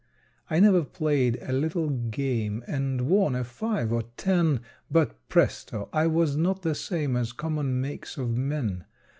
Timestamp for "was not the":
6.07-6.73